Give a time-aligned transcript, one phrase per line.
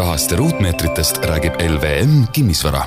[0.00, 2.84] rahast ja ruutmeetritest räägib LVM Kinnisvara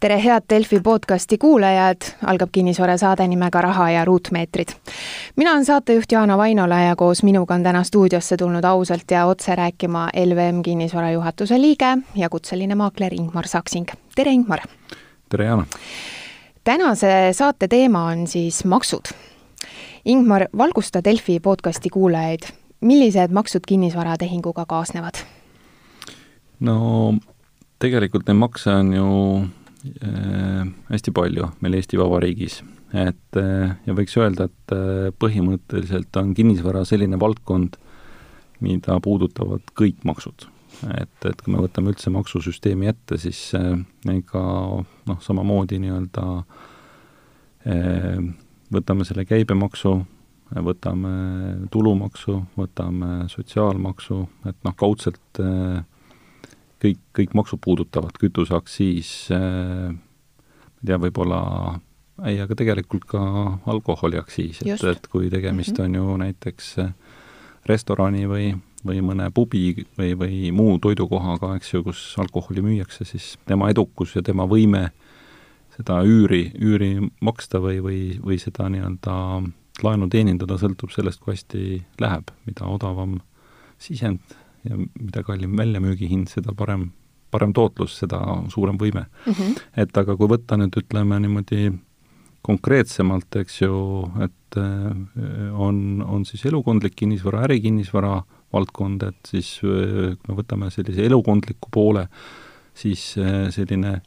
[0.00, 1.96] tere, head Delfi podcasti kuulajad,
[2.26, 4.68] algab kinnisvara saade nimega Raha ja ruutmeetrid.
[5.36, 9.56] mina olen saatejuht Jaana Vainola ja koos minuga on täna stuudiosse tulnud ausalt ja otse
[9.56, 13.86] rääkima LVM kinnisvara juhatuse liige ja kutseline maakler Ingmar Saksing.
[14.14, 14.60] tere, Ingmar!
[15.28, 15.66] tere, Jaana!
[16.64, 19.08] tänase saate teema on siis maksud.
[20.04, 22.40] Ingmar, valgusta Delfi podcasti kuulajaid,
[22.80, 25.37] millised maksud kinnisvaratehinguga kaasnevad?
[26.64, 26.78] No
[27.82, 29.08] tegelikult neid makse on ju
[30.02, 32.60] äh, hästi palju meil Eesti Vabariigis,
[32.92, 37.78] et äh, ja võiks öelda, et äh, põhimõtteliselt on kinnisvara selline valdkond,
[38.64, 40.48] mida puudutavad kõik maksud.
[40.94, 44.42] et, et kui me võtame üldse maksusüsteemi ette, siis ega
[45.08, 46.26] noh, samamoodi nii-öelda
[48.72, 49.94] võtame selle käibemaksu,
[50.64, 51.12] võtame
[51.72, 55.82] tulumaksu, võtame sotsiaalmaksu, et noh, kaudselt äh,
[56.82, 61.40] kõik, kõik maksud puudutavad, kütuseaktsiis äh,, ma ei tea, võib-olla
[62.26, 63.20] ei, aga tegelikult ka
[63.70, 65.84] alkoholiaktsiis, et, et kui tegemist mm -hmm.
[65.84, 66.92] on ju näiteks äh,
[67.66, 68.54] restorani või,
[68.86, 74.16] või mõne pubi või, või muu toidukohaga, eks ju, kus alkoholi müüakse, siis tema edukus
[74.16, 74.88] ja tema võime
[75.76, 79.14] seda üüri, üüri maksta või, või, või seda nii-öelda
[79.82, 83.20] laenu teenindada sõltub sellest, kui hästi läheb, mida odavam
[83.78, 84.18] sisend
[84.64, 86.90] ja mida kallim väljamüügihind, seda parem,
[87.30, 88.20] parem tootlus, seda
[88.52, 89.32] suurem võime mm.
[89.32, 89.60] -hmm.
[89.84, 91.70] et aga kui võtta nüüd ütleme niimoodi
[92.48, 93.78] konkreetsemalt, eks ju,
[94.24, 94.92] et äh,
[95.52, 98.22] on, on siis elukondlik kinnisvara, ärikinnisvara
[98.54, 102.06] valdkond, et siis äh, kui me võtame sellise elukondliku poole,
[102.74, 103.98] siis äh, selline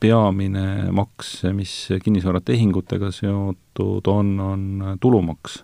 [0.00, 1.72] peamine maks, mis
[2.02, 5.62] kinnisvaratehingutega seotud on, on tulumaks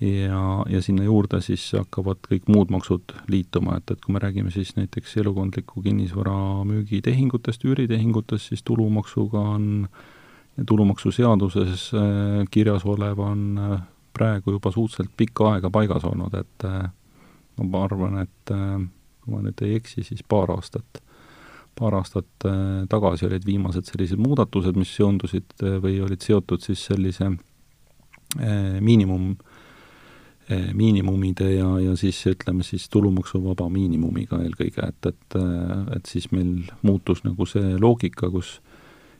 [0.00, 4.52] ja, ja sinna juurde siis hakkavad kõik muud maksud liituma, et, et kui me räägime
[4.54, 6.36] siis näiteks elukondliku kinnisvara
[6.68, 9.88] müügitehingutest, üüritehingutest, siis tulumaksuga on,
[10.66, 13.82] tulumaksuseaduses äh, kirjas olev on äh,
[14.14, 16.88] praegu juba suhteliselt pikka aega paigas olnud, et äh,
[17.58, 21.00] ma arvan, et kui ma nüüd ei eksi, siis paar aastat,
[21.78, 22.46] paar aastat
[22.90, 27.32] tagasi olid viimased sellised muudatused, mis seondusid või olid seotud siis sellise
[28.38, 29.57] miinimum Eh,
[30.48, 35.36] miinimumide ja, ja siis ütleme siis tulumaksuvaba miinimumiga eelkõige, et, et,
[35.96, 38.58] et siis meil muutus nagu see loogika, kus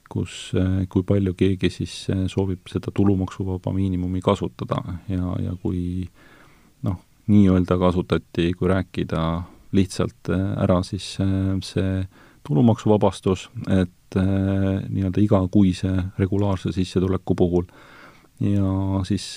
[0.08, 0.52] kus,
[0.88, 1.94] kui palju keegi siis
[2.32, 4.80] soovib seda tulumaksuvaba miinimumi kasutada
[5.10, 6.08] ja, ja kui
[6.86, 6.96] noh,
[7.28, 9.24] nii-öelda kasutati, kui rääkida
[9.76, 11.10] lihtsalt ära siis
[11.68, 11.92] see
[12.48, 17.68] tulumaksuvabastus, et nii-öelda igakuise regulaarse sissetuleku puhul.
[18.40, 19.34] Ja siis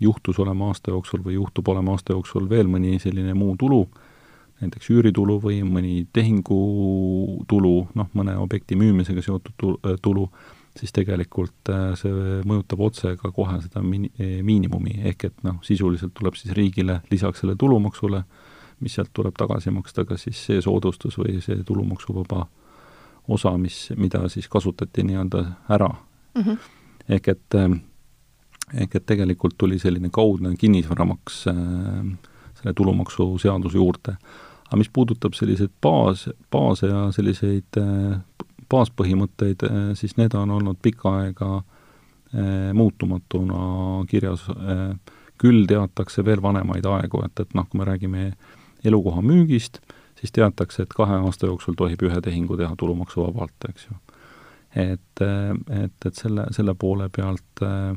[0.00, 3.84] juhtus olema aasta jooksul või juhtub olema aasta jooksul veel mõni selline muu tulu,
[4.60, 10.26] näiteks üüritulu või mõni tehingutulu, noh, mõne objekti müümisega seotud äh, tulu,
[10.78, 15.60] siis tegelikult äh, see mõjutab otse ka kohe seda mini-, äh, miinimumi, ehk et noh,
[15.66, 18.22] sisuliselt tuleb siis riigile lisaks selle tulumaksule,
[18.80, 22.46] mis sealt tuleb tagasi maksta, kas siis see soodustus või see tulumaksuvaba
[23.28, 26.42] osa, mis, mida siis kasutati nii-öelda ära mm.
[26.42, 26.58] -hmm.
[27.08, 27.60] ehk et
[28.74, 31.56] ehk et tegelikult tuli selline kaudne kinnisvaramaks äh,
[32.60, 34.16] selle tulumaksuseaduse juurde.
[34.70, 38.20] aga mis puudutab selliseid baas, baase ja selliseid äh,
[38.70, 41.60] baaspõhimõtteid, äh, siis need on olnud pikka aega
[42.78, 43.60] muutumatuna
[44.06, 44.44] kirjas,
[45.42, 48.26] küll teatakse veel vanemaid aegu, et, et noh, kui me räägime
[48.86, 49.80] elukoha müügist,
[50.20, 53.98] siis teatakse, et kahe aasta jooksul tohib ühe tehingu teha tulumaksuvabalt, eks ju.
[54.78, 57.96] et, et, et selle, selle poole pealt äh,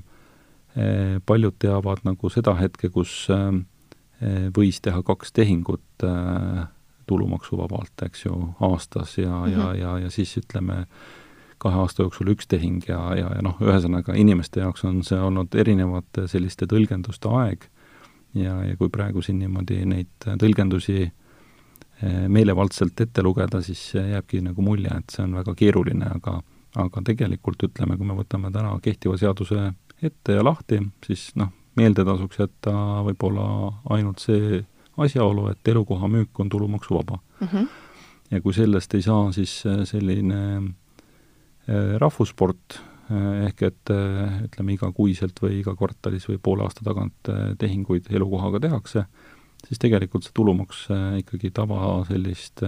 [1.26, 6.64] paljud teavad nagu seda hetke, kus eh, võis teha kaks tehingut eh,
[7.10, 9.60] tulumaksuvabalt, eks ju, aastas ja mm, -hmm.
[9.60, 10.86] ja, ja, ja siis ütleme,
[11.58, 15.56] kahe aasta jooksul üks tehing ja, ja, ja noh, ühesõnaga inimeste jaoks on see olnud
[15.56, 17.70] erinevate selliste tõlgenduste aeg
[18.34, 21.12] ja, ja kui praegu siin niimoodi neid tõlgendusi
[22.28, 26.42] meelevaldselt ette lugeda, siis jääbki nagu mulje, et see on väga keeruline, aga
[26.80, 29.72] aga tegelikult ütleme, kui me võtame täna kehtiva seaduse
[30.04, 32.74] ette ja lahti, siis noh, meelde tasuks jätta
[33.08, 33.46] võib-olla
[33.94, 34.62] ainult see
[35.02, 37.48] asjaolu, et elukoha müük on tulumaksuvaba mm.
[37.48, 37.68] -hmm.
[38.32, 42.80] ja kui sellest ei saa, siis äh, selline äh, rahvussport,
[43.12, 43.94] äh, ehk et
[44.44, 49.06] ütleme, igakuiselt või iga kvartalis või poole aasta tagant tehinguid elukohaga tehakse,
[49.68, 52.62] siis tegelikult see tulumaks ikkagi tava sellist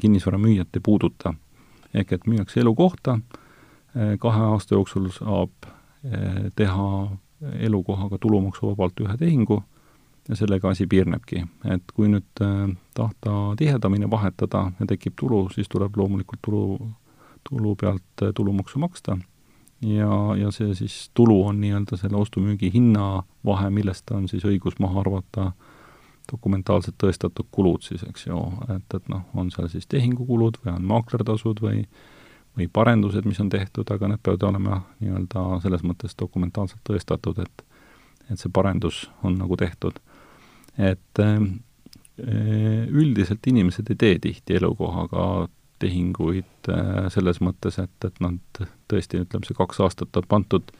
[0.00, 1.34] kinnisvaramüüjat ei puuduta.
[1.94, 3.18] ehk et müüakse elukohta,
[4.20, 5.68] kahe aasta jooksul saab
[6.04, 7.16] Eh, teha
[7.64, 9.62] elukohaga tulumaksuvabalt ühe tehingu
[10.28, 11.46] ja sellega asi piirnebki.
[11.64, 16.90] et kui nüüd äh, tahta tihedamini vahetada ja tekib tulu, siis tuleb loomulikult tulu,
[17.48, 19.16] tulu pealt äh, tulumaksu maksta
[19.80, 24.76] ja, ja see siis tulu on nii-öelda selle ostu-müügi hinna vahe, millest on siis õigus
[24.78, 25.52] maha arvata
[26.32, 28.42] dokumentaalselt tõestatud kulud siis, eks ju,
[28.76, 31.86] et, et noh, on seal siis tehingukulud või on maaklertasud või
[32.56, 37.64] või parendused, mis on tehtud, aga need peavad olema nii-öelda selles mõttes dokumentaalselt tõestatud, et
[38.32, 39.98] et see parendus on nagu tehtud.
[40.78, 41.42] et äh,
[42.88, 45.48] üldiselt inimesed ei tee tihti elukohaga
[45.78, 50.72] tehinguid äh, selles mõttes, et, et nad tõesti, ütleme, see kaks aastat on pandud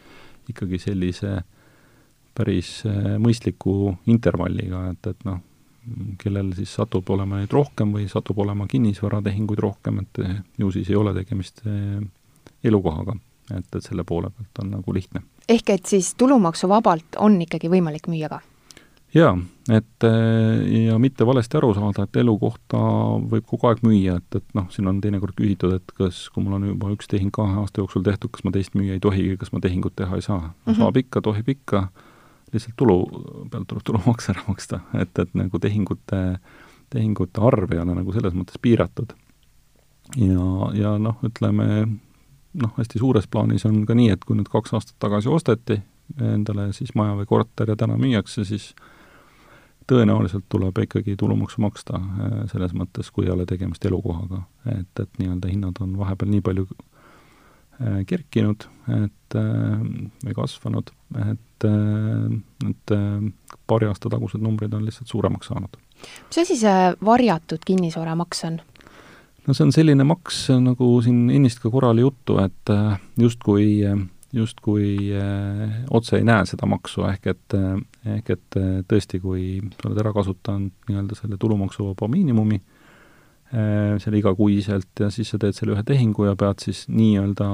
[0.51, 1.43] ikkagi sellise
[2.35, 5.43] päris äh, mõistliku intervalliga, et, et noh,
[6.19, 10.23] kellel siis satub olema neid rohkem või satub olema kinnisvaratehinguid rohkem, et
[10.59, 12.01] ju siis ei ole tegemist äh,
[12.65, 13.17] elukohaga.
[13.53, 15.23] et, et selle poole pealt on nagu lihtne.
[15.49, 18.41] ehk et siis tulumaksuvabalt on ikkagi võimalik müüa ka?
[19.15, 19.35] jaa,
[19.71, 20.07] et
[20.87, 22.81] ja mitte valesti aru saada, et elukohta
[23.31, 26.59] võib kogu aeg müüa, et, et noh, siin on teinekord küsitud, et kas, kui mul
[26.59, 29.53] on juba üks tehing kahe aasta jooksul tehtud, kas ma teist müüa ei tohi, kas
[29.55, 30.41] ma tehingut teha ei saa?
[30.41, 30.81] Mm -hmm.
[30.81, 31.89] saab ikka, tohib ikka,
[32.53, 32.99] lihtsalt tulu
[33.51, 36.23] pealt tuleb tulumaks ära maksta, et, et nagu tehingute,
[36.93, 39.15] tehingute arv ei ole nagu selles mõttes piiratud.
[40.21, 41.87] ja, ja noh, ütleme
[42.55, 45.81] noh, hästi suures plaanis on ka nii, et kui nüüd kaks aastat tagasi osteti
[46.21, 48.75] endale siis maja või korter ja täna müüakse, siis
[49.91, 54.45] tõenäoliselt tuleb ikkagi tulumaksu maksta äh, selles mõttes, kui ei ole tegemist elukohaga.
[54.71, 58.69] et, et nii-öelda hinnad on vahepeal nii palju äh, kerkinud,
[59.03, 59.85] et äh,
[60.25, 60.95] või kasvanud,
[61.31, 61.67] et,
[62.69, 62.95] et
[63.67, 65.77] paari aasta tagused numbrid on lihtsalt suuremaks saanud.
[66.29, 68.59] mis asi see varjatud kinnisvaramaks on?
[69.47, 72.75] no see on selline maks, nagu siin ennist ka korra oli juttu, et
[73.21, 73.85] justkui
[74.35, 79.61] justkui äh, otse ei näe seda maksu, ehk et, äh, ehk et äh, tõesti, kui
[79.77, 82.74] sa oled ära kasutanud nii-öelda selle tulumaksuvaba miinimumi äh,,
[83.55, 87.49] selle igakuiselt ja siis sa teed selle ühe tehingu ja pead siis nii-öelda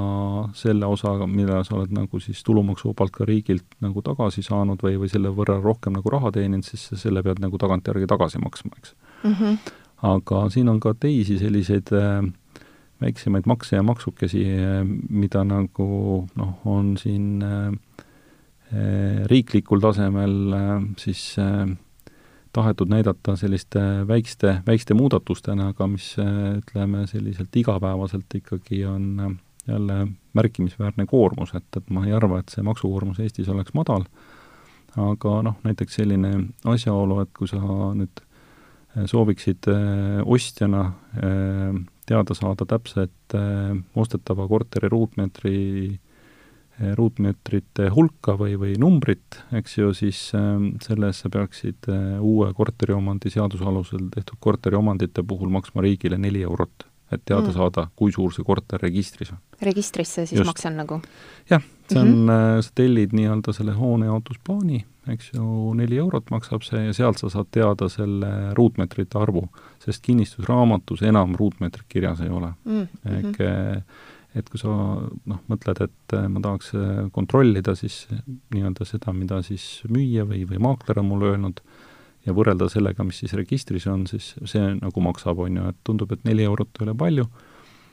[0.56, 5.10] selle osaga, mille sa oled nagu siis tulumaksuvabalt ka riigilt nagu tagasi saanud või, või
[5.12, 8.94] selle võrra rohkem nagu raha teeninud, siis sa selle pead nagu tagantjärgi tagasi maksma, eks
[8.94, 9.34] mm.
[9.34, 9.58] -hmm.
[10.14, 12.24] aga siin on ka teisi selliseid äh,
[13.00, 14.44] väiksemaid makse ja maksukesi,
[15.08, 15.86] mida nagu
[16.36, 17.70] noh, on siin äh,
[19.30, 21.64] riiklikul tasemel äh, siis äh,
[22.52, 29.36] tahetud näidata selliste väikeste, väikeste muudatustena, aga mis ütleme, selliselt igapäevaselt ikkagi on
[29.68, 34.06] jälle märkimisväärne koormus, et, et ma ei arva, et see maksukoormus Eestis oleks madal,
[34.98, 36.32] aga noh, näiteks selline
[36.64, 37.60] asjaolu, et kui sa
[37.94, 38.24] nüüd
[39.06, 39.70] sooviksid
[40.26, 40.88] ostjana
[42.10, 45.58] teada saada täpset äh, ostetava korteri ruutmeetri,
[45.94, 46.09] äh,
[46.96, 53.32] ruutmeetrite hulka või, või numbrit, eks ju, siis ähm, selles sa peaksid äh, uue korteriomandi
[53.32, 57.54] seaduse alusel tehtud korteriomandite puhul maksma riigile neli eurot et teada mm.
[57.56, 59.40] saada, kui suur see korter registris on.
[59.66, 60.48] registrisse siis Just.
[60.48, 61.00] maksan nagu?
[61.50, 62.62] jah, see on mm, -hmm.
[62.62, 64.84] sa tellid nii-öelda selle hoone jaotusplaani,
[65.14, 69.48] eks ju, neli eurot maksab see ja sealt sa saad teada selle ruutmeetrite arvu,
[69.84, 72.86] sest kinnistusraamatus enam ruutmeetrit kirjas ei ole mm.
[72.86, 73.18] -hmm.
[73.18, 73.82] ehk eh,
[74.38, 78.04] et kui sa noh, mõtled, et eh, ma tahaks eh, kontrollida siis
[78.54, 81.62] nii-öelda seda, mida siis müüja või, või maakler on mulle öelnud,
[82.26, 86.12] ja võrrelda sellega, mis siis registris on, siis see nagu maksab, on ju, et tundub,
[86.14, 87.26] et neli eurot ei ole palju,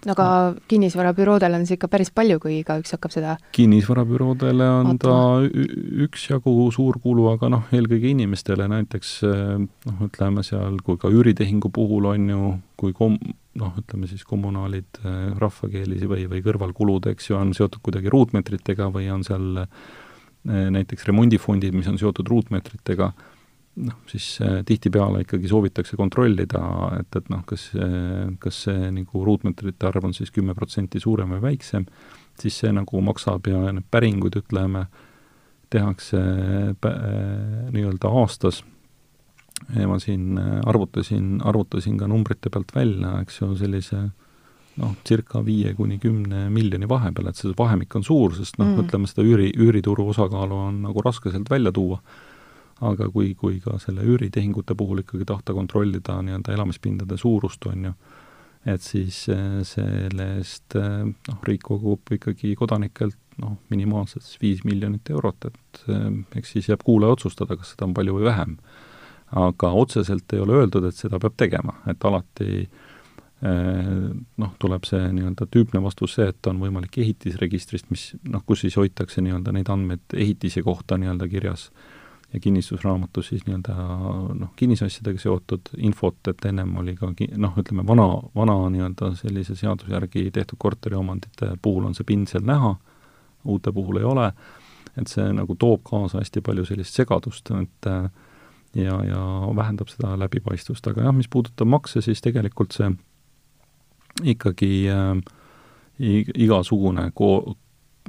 [0.05, 0.61] aga no.
[0.69, 5.01] kinnisvarabüroodel on see ikka päris palju, kui igaüks hakkab seda kinnisvarabüroodele on Ootama.
[5.01, 11.71] ta üksjagu suur kulu, aga noh, eelkõige inimestele näiteks noh, ütleme seal, kui ka üüritehingu
[11.73, 13.19] puhul on ju, kui kom-,
[13.57, 15.01] noh, ütleme siis kommunaalid
[15.41, 19.65] rahvakeeli või, või kõrvalkulud, eks ju, on seotud kuidagi ruutmeetritega või on seal
[20.47, 23.11] näiteks remondifondid, mis on seotud ruutmeetritega,
[23.77, 26.61] noh, siis äh, tihtipeale ikkagi soovitakse kontrollida,
[26.99, 27.69] et, et noh, kas,
[28.41, 31.85] kas see nagu ruutmeetrite arv on siis kümme protsenti suurem või väiksem,
[32.39, 34.87] siis see nagu maksab ja need päringud, ütleme,
[35.73, 36.23] tehakse
[36.71, 36.97] äh,
[37.75, 38.63] nii-öelda aastas
[39.67, 44.03] ma siin äh, arvutasin, arvutasin ka numbrite pealt välja, eks ju, sellise
[44.77, 48.85] noh, circa viie kuni kümne miljoni vahepeal, et see vahemik on suur, sest noh mm.,
[48.85, 51.99] ütleme seda üüri, üürituru osakaalu on nagu raske sealt välja tuua
[52.85, 57.93] aga kui, kui ka selle üüritehingute puhul ikkagi tahta kontrollida nii-öelda elamispindade suurust, on ju,
[58.67, 64.65] et siis eh, selle eest eh, noh, riik kogub ikkagi kodanikelt noh, minimaalselt siis viis
[64.67, 68.59] miljonit eurot, et eh, eks siis jääb kuulaja otsustada, kas seda on palju või vähem.
[69.27, 72.67] aga otseselt ei ole öeldud, et seda peab tegema, et alati
[73.37, 78.77] noh, tuleb see nii-öelda tüüpne vastus see, et on võimalik ehitisregistrist, mis noh, kus siis
[78.79, 81.67] hoitakse nii-öelda neid andmeid ehitise kohta nii-öelda kirjas
[82.33, 83.73] ja kinnistusraamatus siis nii-öelda
[84.35, 89.55] noh, kinnisasjadega seotud infot, et ennem oli ka ki-, noh, ütleme vana, vana nii-öelda sellise
[89.55, 92.75] seaduse järgi tehtud korteriomandite puhul on see pind seal näha,
[93.47, 94.31] uute puhul ei ole,
[94.99, 97.91] et see nagu toob kaasa hästi palju sellist segadust, et
[98.75, 99.21] ja, ja
[99.55, 102.91] vähendab seda läbipaistvust, aga jah, mis puudutab makse, siis tegelikult see
[104.35, 105.15] ikkagi äh,
[105.99, 107.55] igasugune ko-,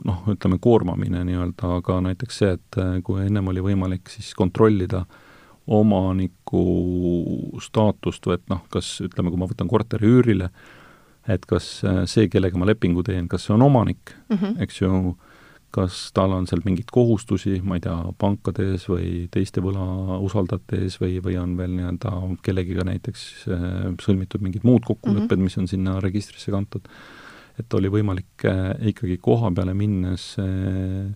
[0.07, 5.05] noh, ütleme koormamine nii-öelda, aga näiteks see, et äh, kui ennem oli võimalik siis kontrollida
[5.69, 6.64] omaniku
[7.62, 10.50] staatust või et noh, kas ütleme, kui ma võtan korteri üürile,
[11.28, 14.62] et kas äh, see, kellega ma lepingu teen, kas see on omanik mm, -hmm.
[14.64, 15.17] eks ju,
[15.75, 20.97] kas tal on seal mingeid kohustusi, ma ei tea, pankade ees või teiste võlausaldajate ees
[21.00, 25.50] või, või on veel nii-öelda kellegiga näiteks äh, sõlmitud mingid muud kokkulepped mm, -hmm.
[25.50, 26.88] mis on sinna registrisse kantud
[27.59, 31.09] et oli võimalik äh, ikkagi koha peale minnes äh,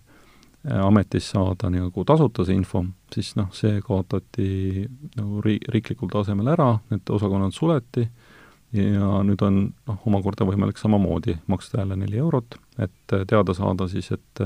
[0.83, 4.85] ametis saada nagu tasuta see info, siis noh, see kaotati
[5.17, 8.05] nagu ri-, riiklikul tasemel ära, need osakonnad suleti
[8.73, 13.89] ja nüüd on noh, omakorda võimalik samamoodi maksta jälle neli eurot, et äh, teada saada
[13.91, 14.45] siis, et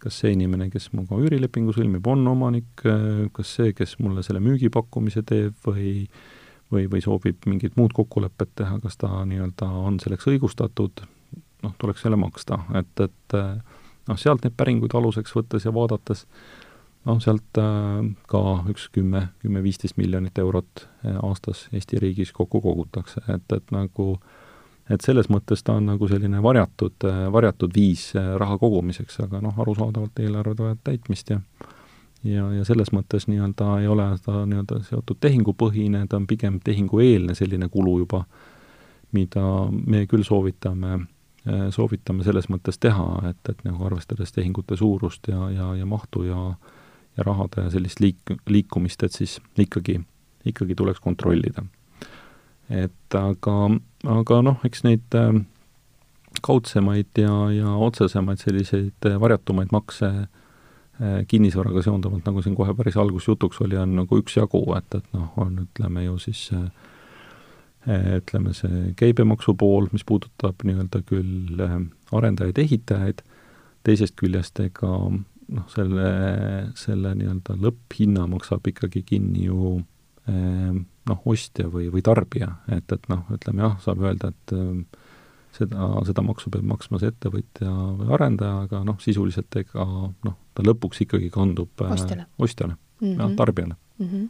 [0.00, 2.84] kas see inimene, kes minuga üürilepingu sõlmib, on omanik,
[3.36, 6.06] kas see, kes mulle selle müügipakkumise teeb või
[6.72, 11.04] või, või soovib mingit muud kokkulepet teha, kas ta nii-öelda on selleks õigustatud,
[11.62, 13.38] noh, tuleks jälle maksta, et, et
[14.08, 16.26] noh, sealt neid päringuid aluseks võttes ja vaadates
[17.08, 23.24] noh, sealt äh, ka üks kümme, kümme-viisteist miljonit eurot äh, aastas Eesti riigis kokku kogutakse,
[23.34, 24.12] et, et nagu
[24.90, 30.18] et selles mõttes ta on nagu selline varjatud, varjatud viis raha kogumiseks, aga noh, arusaadavalt
[30.18, 31.38] eelarved vajavad täitmist ja
[32.24, 37.34] ja, ja selles mõttes nii-öelda ei ole ta nii-öelda seotud tehingupõhine, ta on pigem tehingueelne
[37.34, 38.24] selline kulu juba,
[39.16, 41.00] mida me küll soovitame,
[41.74, 46.52] soovitame selles mõttes teha, et, et nagu arvestades tehingute suurust ja, ja, ja mahtu ja
[47.18, 49.96] ja rahade sellist liik-, liikumist, et siis ikkagi,
[50.46, 51.64] ikkagi tuleks kontrollida.
[52.70, 53.54] et aga,
[54.06, 55.40] aga noh, eks neid äh,
[56.40, 60.39] kaudsemaid ja, ja otsesemaid selliseid varjatumaid makse äh, Äh,
[61.28, 65.30] kinnisvaraga seonduvalt, nagu siin kohe päris algus jutuks oli, on nagu üksjagu, et, et noh,
[65.40, 66.66] on ütleme ju siis äh,
[68.20, 71.78] ütleme, see käibemaksu pool, mis puudutab nii-öelda küll äh,
[72.16, 73.24] arendajaid-ehitajaid,
[73.88, 76.10] teisest küljest ega noh, selle,
[76.78, 79.78] selle nii-öelda lõpphinna maksab ikkagi kinni ju
[80.30, 84.52] noh, ostja või, või tarbija, et, et noh, ütleme jah, saab öelda, et
[85.56, 90.64] seda, seda maksu peab maksma see ettevõtja või arendaja, aga noh, sisuliselt ega noh, ta
[90.66, 93.20] lõpuks ikkagi kandub äh, ostjale, ostjale mm -hmm.
[93.20, 94.08] ja tarbijale mm.
[94.08, 94.28] -hmm.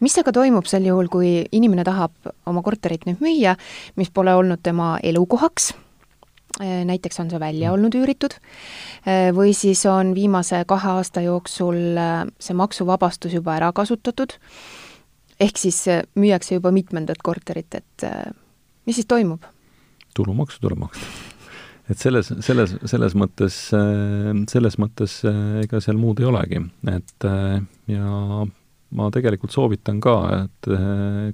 [0.00, 2.12] mis aga toimub sel juhul, kui inimene tahab
[2.46, 3.56] oma korterit nüüd müüa,
[3.96, 5.72] mis pole olnud tema elukohaks,
[6.60, 7.74] äh, näiteks on see välja mm.
[7.74, 8.36] olnud üüritud,
[9.06, 11.76] äh, või siis on viimase kahe aasta jooksul
[12.38, 14.36] see maksuvabastus juba ära kasutatud,
[15.40, 18.04] ehk siis müüakse juba mitmendat korterit, et
[18.86, 19.42] mis siis toimub?
[20.16, 21.10] Tulumaksu tuleb maksta.
[21.90, 23.54] Et selles, selles, selles mõttes,
[24.52, 25.16] selles mõttes
[25.64, 27.26] ega seal muud ei olegi, et
[27.90, 28.44] ja
[28.94, 30.14] ma tegelikult soovitan ka,
[30.44, 30.68] et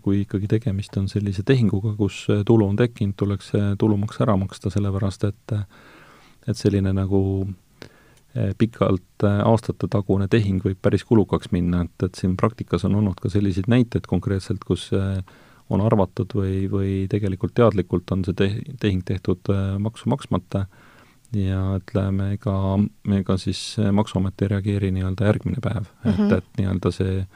[0.04, 4.73] kui ikkagi tegemist on sellise tehinguga, kus tulu on tekkinud, tuleks see tulumaks ära maksta,
[4.73, 5.56] sellepärast et
[6.47, 7.21] et selline nagu
[8.59, 13.30] pikalt aastate tagune tehing võib päris kulukaks minna, et, et siin praktikas on olnud ka
[13.33, 15.21] selliseid näiteid konkreetselt, kus äh,
[15.70, 20.66] on arvatud või, või tegelikult teadlikult on see te-, tehing tehtud äh, maksu maksmata
[21.35, 22.56] ja ütleme, ega,
[23.18, 23.61] ega siis
[23.92, 26.12] Maksuamet ei reageeri nii-öelda järgmine päev mm, -hmm.
[26.12, 26.35] et, mhm.
[26.35, 27.26] et nii-öelda see,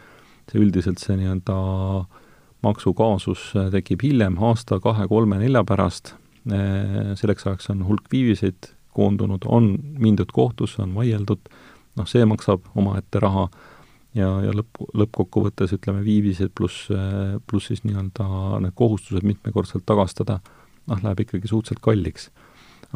[0.52, 1.56] see üldiselt see nii-öelda
[2.62, 6.14] maksukaasus äh, tekib hiljem, aasta, kahe, kolme, nelja pärast,
[6.52, 11.50] äh, selleks ajaks on hulk viiviseid koondunud, on mindud kohtusse, on vaieldud,
[11.96, 13.49] noh, see maksab omaette raha
[14.17, 16.88] ja, ja lõpp, lõppkokkuvõttes ütleme, viivised pluss,
[17.50, 20.40] pluss siis nii-öelda need kohustused mitmekordselt tagastada,
[20.90, 22.31] noh, läheb ikkagi suhteliselt kalliks.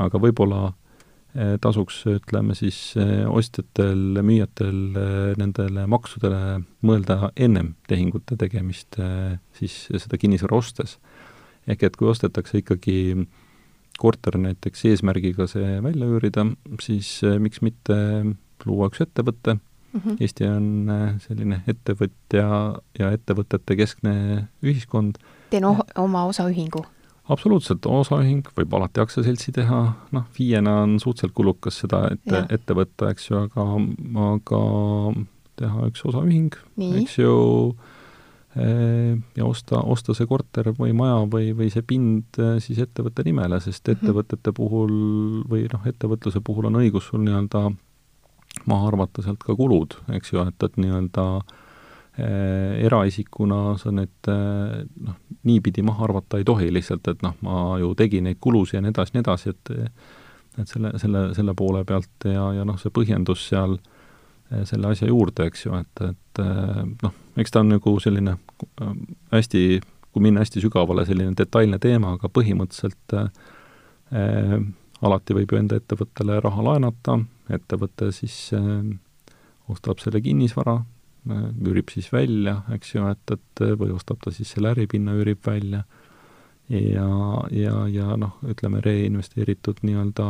[0.01, 0.73] aga võib-olla
[1.35, 4.81] eh, tasuks, ütleme siis eh, ostjatel, müüjatel
[5.39, 8.99] nendele maksudele mõelda ennem tehingute tegemist
[9.59, 10.99] siis seda kinnisvara ostes.
[11.67, 13.27] ehk et kui ostetakse ikkagi
[13.99, 16.49] korter näiteks eesmärgiga see välja üürida,
[16.83, 17.95] siis miks mitte
[18.67, 19.61] luua üks ettevõte,
[19.95, 20.01] mm.
[20.01, 20.17] -hmm.
[20.21, 22.49] Eesti on äh, selline ettevõtja
[22.99, 24.15] ja ettevõtete keskne
[24.63, 25.23] ühiskond.
[25.51, 26.85] teen oh oma osaühingu?
[27.29, 29.81] absoluutselt, osaühing võib alati aktsiaseltsi teha,
[30.13, 33.65] noh, FIE-na on suhteliselt kulukas seda ette, ette võtta, eks ju, aga,
[34.29, 34.61] aga
[35.57, 36.59] teha üks osaühing,
[37.01, 37.39] eks ju,
[38.59, 43.25] äh, ja osta, osta see korter või maja või, või see pind äh, siis ettevõtte
[43.25, 43.97] nimele, sest mhm.
[43.97, 44.95] ettevõtete puhul
[45.49, 47.71] või noh, ettevõtluse puhul on õigus sul nii-öelda
[48.71, 54.85] maha arvata sealt ka kulud, eks ju, et, et nii-öelda eh, eraisikuna sa need eh,
[55.07, 55.17] noh,
[55.49, 58.95] niipidi maha arvata ei tohi lihtsalt, et noh, ma ju tegin neid kulusid ja nii
[58.95, 59.75] edasi, nii edasi, et
[60.55, 65.11] et selle, selle, selle poole pealt ja, ja noh, see põhjendus seal eh, selle asja
[65.11, 66.43] juurde, eks ju, et, et
[67.03, 68.37] noh, eks ta on nagu selline
[69.35, 69.65] hästi,
[70.15, 74.63] kui minna hästi sügavale, selline detailne teema, aga põhimõtteliselt äh,
[75.05, 77.19] alati võib ju enda ettevõttele raha laenata,
[77.53, 78.87] ettevõte siis äh,
[79.71, 84.55] ostab selle kinnisvara äh,, üürib siis välja, eks ju, et, et või ostab ta siis
[84.55, 85.85] selle äripinna, üürib välja
[86.71, 87.11] ja,
[87.53, 90.29] ja, ja noh, ütleme reinvesteeritud nii-öelda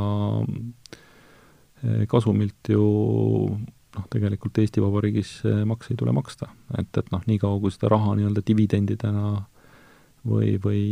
[1.86, 2.84] äh, kasumilt ju
[3.94, 5.36] noh, tegelikult Eesti Vabariigis
[5.68, 6.48] makse ei tule maksta.
[6.78, 9.36] et, et noh, niikaua kui seda raha nii-öelda dividendidena
[10.26, 10.82] või, või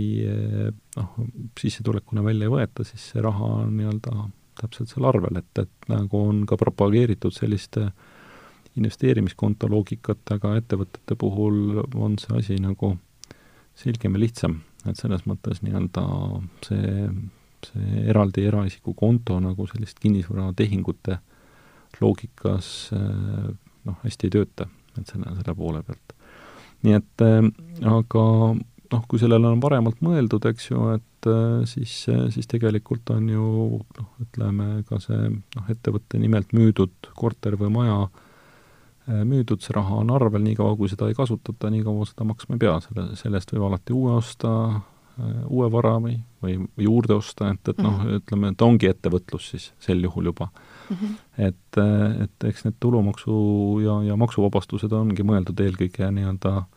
[0.95, 1.17] noh,
[1.59, 4.29] sissetulekuna välja ei võeta, siis see raha on nii-öelda
[4.63, 7.79] täpselt seal arvel, et, et nagu on ka propageeritud sellist
[8.79, 12.95] investeerimiskonto loogikat, aga ettevõtete puhul on see asi nagu
[13.79, 16.07] selgem ja lihtsam, et selles mõttes nii-öelda
[16.67, 17.07] see,
[17.69, 21.19] see eraldi eraisiku konto nagu sellist kinnisvaratehingute
[22.01, 26.17] loogikas noh, hästi ei tööta, et selle, selle poole pealt.
[26.83, 27.49] nii et äh,
[27.87, 28.25] aga
[28.93, 31.95] noh, kui sellele on varemalt mõeldud, eks ju, et äh, siis,
[32.35, 33.47] siis tegelikult on ju
[33.81, 40.01] noh, ütleme ka see noh, ettevõtte nimelt müüdud korter või maja äh, müüdud, see raha
[40.03, 43.41] on arvel, niikaua kui seda ei kasutata, nii kaua seda maksma ei pea, selle, selle
[43.41, 44.53] eest võib alati uue osta,
[45.21, 48.21] äh, uue vara või, või, või juurde osta, et, et noh, mhm.
[48.23, 50.95] ütleme, et ongi ettevõtlus siis sel juhul juba mm.
[50.97, 51.17] -hmm.
[51.49, 51.83] et,
[52.27, 53.35] et eks need tulumaksu
[53.85, 56.72] ja, ja maksuvabastused ongi mõeldud eelkõige nii-öelda äh,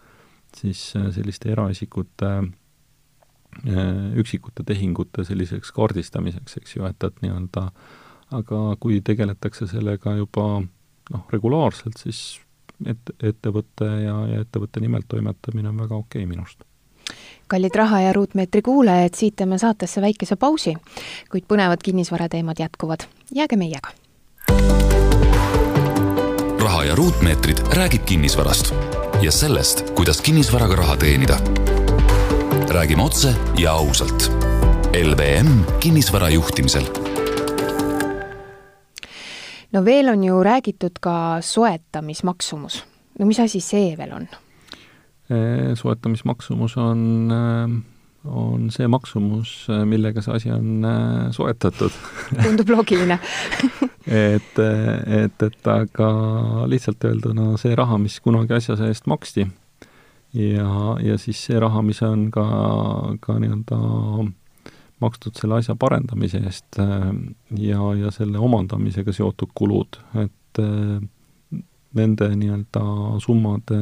[0.62, 7.70] siis äh, selliste eraisikute äh, üksikute tehingute selliseks kaardistamiseks, eks ju, et, et nii-öelda
[8.36, 12.40] aga kui tegeletakse sellega juba noh, regulaarselt, siis
[12.86, 16.66] et, ettevõte ja, ja ettevõtte nimelt toimetamine on väga okei okay minu arust
[17.48, 20.74] kallid Raha ja Ruutmeetri kuulajad, siit teeme saatesse väikese pausi,
[21.30, 23.06] kuid põnevad kinnisvarateemad jätkuvad.
[23.36, 23.94] jääge meiega.
[26.60, 28.74] raha ja Ruutmeetrid räägib kinnisvarast
[29.22, 31.38] ja sellest, kuidas kinnisvaraga raha teenida.
[32.70, 34.32] räägime otse ja ausalt.
[35.04, 36.84] LVM kinnisvara juhtimisel.
[39.72, 42.84] no veel on ju räägitud ka soetamismaksumus.
[43.20, 44.28] no mis asi see veel on?
[45.76, 47.95] soetamismaksumus on äh
[48.26, 51.94] on see maksumus, millega see asi on äh, soetatud.
[52.44, 53.20] Tundub loogiline.
[54.06, 56.08] Et, et, et aga
[56.70, 59.48] lihtsalt öelduna see raha, mis kunagi asja eest maksti
[60.36, 62.46] ja, ja siis see raha, mis on ka,
[63.24, 63.80] ka nii-öelda
[65.04, 67.10] makstud selle asja parendamise eest äh,
[67.60, 71.00] ja, ja selle omandamisega seotud kulud, et äh,
[71.96, 72.86] nende nii-öelda
[73.24, 73.80] summade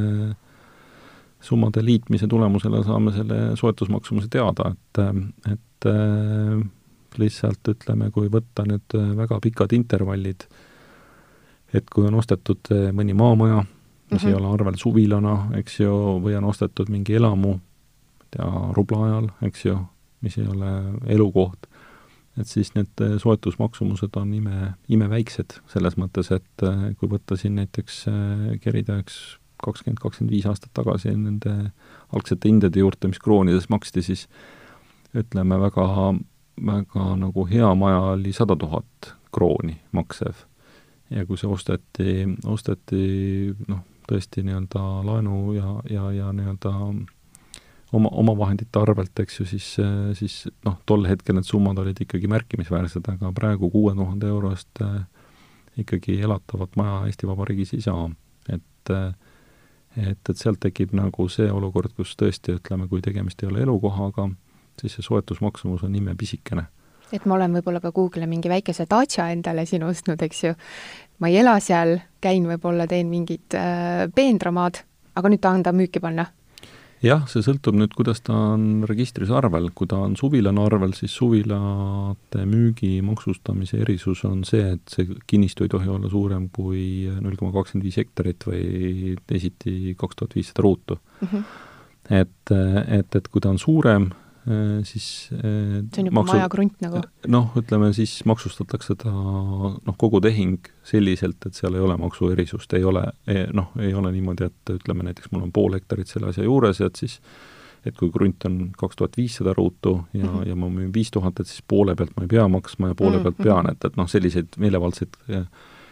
[1.43, 5.01] summade liitmise tulemusena saame selle soetusmaksumuse teada, et,
[5.51, 6.61] et äh,
[7.19, 10.47] lihtsalt ütleme, kui võtta nüüd äh, väga pikad intervallid,
[11.73, 13.67] et kui on ostetud äh, mõni maamaja, mis
[14.11, 14.29] mm -hmm.
[14.29, 15.91] ei ole arvel suvilana, eks ju,
[16.23, 17.59] või on ostetud mingi elamu,
[18.31, 19.77] tea, rubla ajal, eks ju,
[20.21, 20.71] mis ei ole
[21.11, 21.67] elukoht,
[22.39, 26.65] et siis need soetusmaksumused on ime, imeväiksed, selles mõttes, et
[26.97, 28.05] kui võtta siin näiteks
[28.61, 31.71] kerida üks kakskümmend, kakskümmend viis aastat tagasi nende
[32.13, 34.27] algsete hindade juurde, mis kroonides maksti, siis
[35.17, 35.87] ütleme, väga,
[36.65, 40.45] väga nagu hea maja oli sada tuhat krooni maksev.
[41.09, 42.13] ja kui see osteti,
[42.49, 43.03] osteti
[43.67, 46.71] noh, tõesti nii-öelda laenu ja, ja, ja nii-öelda
[47.93, 49.67] oma, omavahendite arvelt, eks ju, siis,
[50.17, 54.81] siis noh, tol hetkel need summad olid ikkagi märkimisväärsed, aga praegu kuue tuhande euro eest
[54.85, 55.03] eh,
[55.83, 58.09] ikkagi elatavat maja Eesti Vabariigis ei saa.
[58.49, 59.13] et äh,
[59.97, 64.29] et, et sealt tekib nagu see olukord, kus tõesti, ütleme, kui tegemist ei ole elukohaga,
[64.81, 66.65] siis see soetusmaksumus on imepisikene.
[67.13, 70.53] et ma olen võib-olla ka Google'i mingi väikese Dacia endale siin ostnud, eks ju,
[71.19, 74.81] ma ei ela seal, käin võib-olla, teen mingit äh, peenramaad,
[75.15, 76.25] aga nüüd tahan ta müüki panna
[77.03, 81.13] jah, see sõltub nüüd, kuidas ta on registris arvel, kui ta on suvilana arvel, siis
[81.19, 87.37] suvilate müügi maksustamise erisus on see, et see kinnistu ei tohi olla suurem kui null
[87.39, 91.27] koma kakskümmend viis hektarit või teisiti kaks tuhat viissada ruutu mm.
[91.27, 91.45] -hmm.
[92.21, 92.55] et,
[92.99, 94.09] et, et kui ta on suurem,
[94.83, 96.35] siis äh, see on juba maksu...
[96.35, 97.01] majakrunt nagu?
[97.31, 102.83] noh, ütleme siis maksustatakse ta noh, kogu tehing selliselt, et seal ei ole maksuerisust, ei
[102.83, 103.05] ole,
[103.55, 106.99] noh, ei ole niimoodi, et ütleme näiteks mul on pool hektarit selle asja juures et
[106.99, 107.19] siis
[107.83, 110.47] et kui krunt on kaks tuhat viissada ruutu ja mm, -hmm.
[110.47, 113.17] ja ma müün viis tuhat, et siis poole pealt ma ei pea maksma ja poole
[113.17, 113.23] mm -hmm.
[113.23, 115.17] pealt pean, et, et noh, selliseid meelevaldseid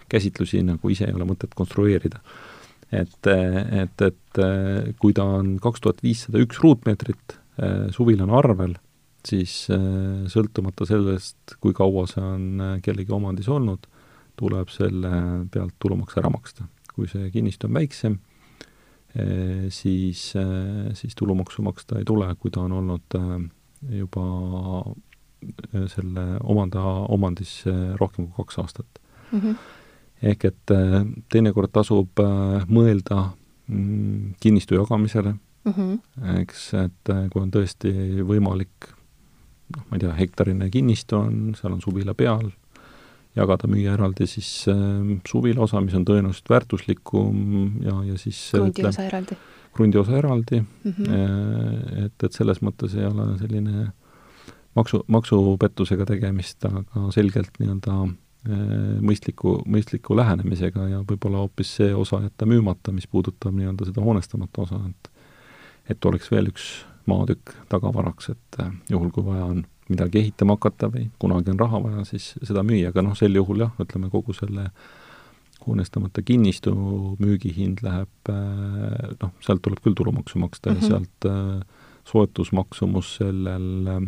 [0.10, 2.20] käsitlusi nagu ise ei ole mõtet konstrueerida.
[2.92, 3.28] et,
[3.84, 4.40] et, et
[5.00, 7.38] kui ta on kaks tuhat viissada üks ruutmeetrit,
[7.94, 8.76] suvilane arvel,
[9.28, 9.68] siis
[10.34, 13.86] sõltumata sellest, kui kaua see on kellegi omandis olnud,
[14.40, 15.12] tuleb selle
[15.54, 16.66] pealt tulumaks ära maksta.
[16.92, 18.18] kui see kinnistu on väiksem,
[19.72, 20.24] siis,
[21.00, 23.16] siis tulumaksu maksta ei tule, kui ta on olnud
[23.96, 24.26] juba
[25.94, 26.84] selle omanda,
[27.16, 27.62] omandis
[28.00, 29.00] rohkem kui kaks aastat
[29.32, 29.40] mm.
[29.40, 29.56] -hmm.
[30.22, 30.74] ehk et
[31.30, 32.22] teinekord tasub
[32.68, 33.32] mõelda
[33.68, 36.40] mm, kinnistu jagamisele mm, -hmm.
[36.42, 37.92] eks, et kui on tõesti
[38.28, 38.90] võimalik
[39.76, 42.50] noh, ma ei tea, hektarine kinnistu on, seal on suvila peal,
[43.38, 48.86] jagada, müüa eraldi siis äh, suvila osa, mis on tõenäoliselt väärtuslikum ja, ja siis krundi
[48.88, 49.38] osa eraldi.
[49.74, 52.06] krundi osa eraldi mm, -hmm.
[52.06, 53.92] et, et selles mõttes ei ole selline
[54.76, 58.02] maksu, maksupettusega tegemist, aga selgelt nii-öelda
[59.06, 64.64] mõistliku, mõistliku lähenemisega ja võib-olla hoopis see osa jätta müümata, mis puudutab nii-öelda seda hoonestamata
[64.64, 65.11] osa, et
[65.90, 66.72] et oleks veel üks
[67.10, 71.82] maatükk tagavaraks, et äh, juhul, kui vaja on midagi ehitama hakata või kunagi on raha
[71.84, 74.70] vaja, siis seda müüa, aga noh, sel juhul jah, ütleme kogu selle
[75.66, 76.74] hoonestamata kinnistu
[77.22, 80.92] müügihind läheb äh, noh, sealt tuleb küll tulumaksu maksta mm -hmm.
[80.92, 81.06] ja mhm.
[81.06, 81.62] sealt äh,
[82.12, 84.02] soetusmaksumus sellel äh,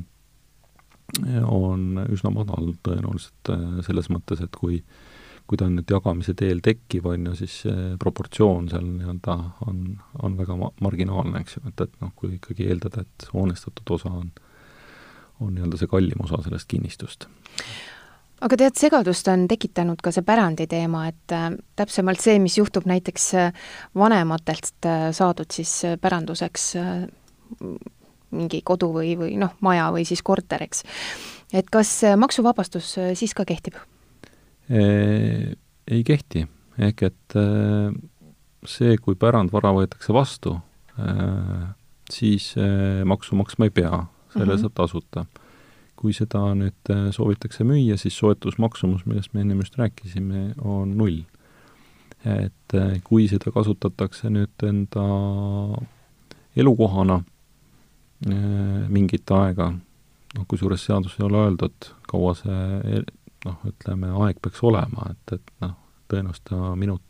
[1.46, 3.52] on üsna madal tõenäoliselt
[3.86, 4.82] selles mõttes, et kui
[5.48, 9.84] kui ta nüüd jagamise teel tekib, on ju, siis see proportsioon seal nii-öelda on,
[10.24, 14.14] on väga ma-, marginaalne, eks ju, et, et noh, kui ikkagi eeldada, et hoonestatud osa
[14.24, 14.32] on
[15.42, 17.26] on nii-öelda see kallim osa sellest kinnistust
[18.44, 22.88] aga tead, segadust on tekitanud ka see pärandi teema, et äh, täpsemalt see, mis juhtub
[22.90, 26.74] näiteks äh, vanematelt äh, saadud siis päranduseks
[28.34, 30.84] mingi kodu või, või noh, maja või siis korter, eks.
[31.54, 33.78] et kas maksuvabastus siis ka kehtib?
[34.70, 36.46] Ei kehti,
[36.80, 37.94] ehk et äh,
[38.66, 40.58] see, kui pärandvara võetakse vastu
[41.00, 41.72] äh,,
[42.12, 44.62] siis äh, maksu maksma ei pea selle mm -hmm.
[44.62, 45.26] saab tasuta.
[45.96, 51.22] kui seda nüüd soovitakse müüa, siis soetusmaksumus, millest me ennem just rääkisime, on null.
[52.26, 55.06] et kui seda kasutatakse nüüd enda
[56.56, 57.24] elukohana
[58.90, 59.74] mingit aega,
[60.36, 63.04] noh, kusjuures seadus ei ole öeldud, kaua see
[63.46, 65.76] noh, ütleme, aeg peaks olema, et, et noh,
[66.12, 67.04] tõenäoliselt minut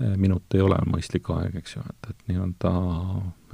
[0.00, 2.70] Eh, minut ei ole mõistlik aeg, eks ju, et, et nii-öelda,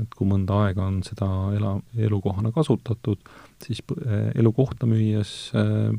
[0.01, 3.21] et kui mõnda aega on seda ela, elukohana kasutatud,
[3.61, 5.91] siis eh, elukohta müües eh,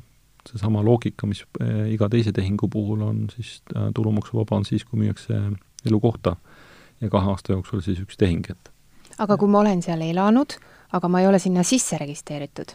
[0.49, 1.43] seesama loogika, mis
[1.93, 3.59] iga teise tehingu puhul on, siis
[3.93, 5.37] tulumaksuvaba on siis, kui müüakse
[5.85, 6.33] elukohta
[7.05, 8.71] ja kahe aasta jooksul siis üks tehing, et
[9.21, 10.57] aga kui ma olen seal elanud,
[10.97, 12.73] aga ma ei ole sinna sisse registreeritud?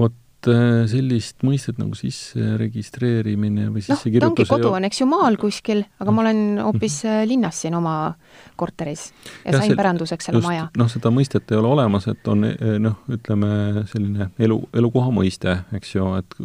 [0.00, 6.14] vot sellist mõistet nagu sisseregistreerimine või sissekirjutus noh, kodu on, eks ju, maal kuskil, aga
[6.14, 8.14] ma olen hoopis äh, linnas siin oma
[8.56, 10.68] korteris ja, ja sain see, päranduseks selle just, maja.
[10.78, 15.58] noh, seda mõistet ei ole olemas, et on äh, noh, ütleme selline elu, elukoha mõiste,
[15.74, 16.38] eks ju, et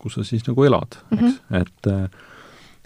[0.00, 1.62] kus sa siis nagu elad, eks mm, -hmm.
[1.64, 2.18] et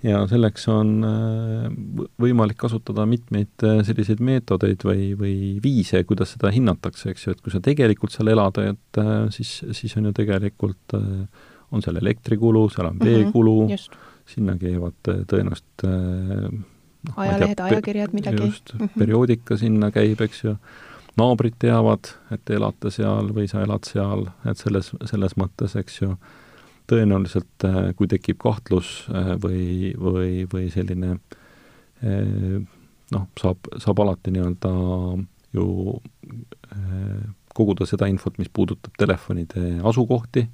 [0.04, 6.52] ja selleks on äh, võimalik kasutada mitmeid äh, selliseid meetodeid või, või viise, kuidas seda
[6.54, 10.14] hinnatakse, eks ju, et kui sa tegelikult seal elad, et äh, siis, siis on ju
[10.16, 10.96] tegelikult,
[11.74, 18.14] on seal elektrikulu, seal on mhm, veekulu mm, -hmm, sinna käivad tõenäoliselt noh, ajalehed, ajakirjad,
[18.16, 18.46] midagi.
[18.46, 18.98] just mm, -hmm.
[18.98, 20.56] perioodika sinna käib, eks ju,
[21.16, 26.00] naabrid teavad, et te elate seal või sa elad seal, et selles, selles mõttes, eks
[26.02, 26.16] ju,
[26.90, 31.43] tõenäoliselt äh, kui tekib kahtlus äh, või, või, või selline äh,
[32.02, 34.74] noh, saab, saab alati nii-öelda
[35.54, 35.66] ju
[37.54, 40.48] koguda seda infot, mis puudutab telefonide asukohti,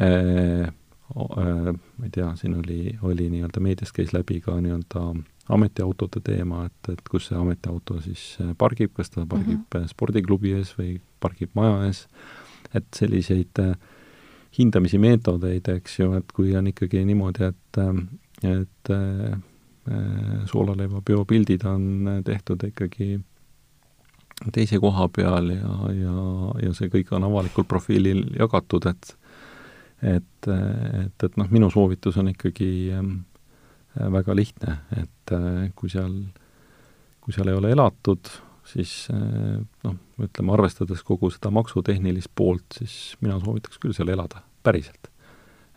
[0.00, 5.04] ma ei tea, siin oli, oli nii-öelda meedias käis läbi ka nii-öelda
[5.50, 8.22] ametiautode teema, et, et kus see ametiauto siis
[8.58, 9.88] pargib, kas ta pargib mm -hmm.
[9.90, 12.06] spordiklubi ees või pargib maja ees,
[12.74, 13.58] et selliseid
[14.58, 17.78] hindamise meetodeid, eks ju, et kui on ikkagi niimoodi, et,
[18.42, 18.92] et
[19.90, 23.18] äh, soolaleiva biopildid on tehtud ikkagi
[24.54, 26.18] teise koha peal ja, ja,
[26.64, 29.16] ja see kõik on avalikul profiilil jagatud, et
[30.00, 33.10] et, et, et noh, minu soovitus on ikkagi äh,
[34.14, 36.14] väga lihtne, et äh, kui seal,
[37.20, 38.30] kui seal ei ole elatud,
[38.70, 45.10] siis noh, ütleme, arvestades kogu seda maksutehnilist poolt, siis mina soovitaks küll seal elada, päriselt.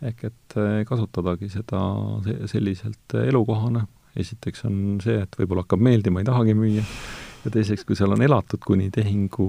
[0.04, 0.56] ehk et
[0.88, 1.82] kasutadagi seda
[2.52, 6.84] selliselt elukohana, esiteks on see, et võib-olla hakkab meeldima, ei tahagi müüa,
[7.45, 9.47] ja teiseks, kui seal on elatud kuni tehingu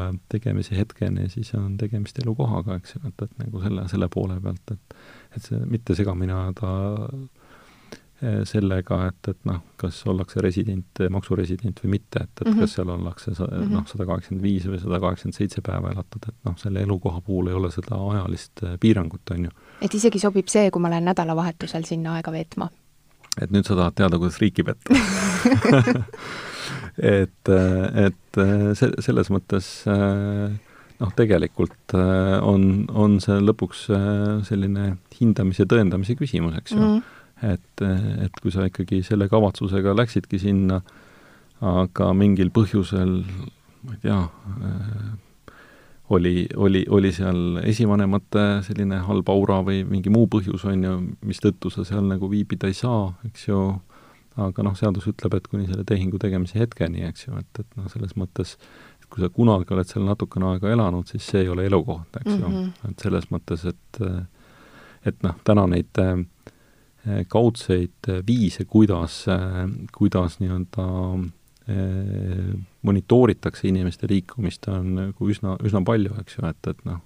[0.00, 4.40] äh, tegemise hetkeni, siis on tegemist elukohaga, eks ju, et, et nagu selle, selle poole
[4.42, 4.98] pealt, et
[5.32, 6.72] et see mitte segamini ajada
[7.08, 12.60] äh, sellega, et, et noh, kas ollakse resident, maksuresident või mitte, et, et mm -hmm.
[12.60, 13.72] kas seal ollakse mm -hmm.
[13.72, 17.48] noh, sada kaheksakümmend viis või sada kaheksakümmend seitse päeva elatud, et noh, selle elukoha puhul
[17.48, 19.50] ei ole seda ajalist äh, piirangut, on ju.
[19.80, 22.68] et isegi sobib see, kui ma lähen nädalavahetusel sinna aega veetma?
[23.40, 24.92] Et nüüd sa tahad teada, kuidas riiki petta
[27.16, 28.40] et, et
[28.76, 33.86] see, selles mõttes noh, tegelikult on, on see lõpuks
[34.48, 37.00] selline hindamise, tõendamise küsimus, eks ju mm.
[37.00, 37.48] -hmm.
[37.54, 37.86] et,
[38.28, 40.82] et kui sa ikkagi selle kavatsusega läksidki sinna,
[41.62, 43.20] aga mingil põhjusel,
[43.86, 44.20] ma ei tea,
[46.12, 50.98] oli, oli, oli seal esivanemate selline halb aura või mingi muu põhjus, on ju,
[51.28, 53.62] mistõttu sa seal nagu viibida ei saa, eks ju,
[54.42, 57.88] aga noh, seadus ütleb, et kuni selle tehingu tegemise hetkeni, eks ju, et, et noh,
[57.92, 58.56] selles mõttes
[59.02, 62.32] et kui sa kunagi oled seal natukene aega elanud, siis see ei ole elukoht, eks
[62.32, 64.02] ju mm -hmm., et selles mõttes, et
[65.04, 66.22] et noh, täna neid äh,
[67.28, 69.24] kaudseid viise, kuidas,
[69.92, 71.24] kuidas nii-öelda äh,
[72.82, 77.00] monitooritakse inimeste liikumist, on nagu üsna, üsna palju, eks ju, et, et noh,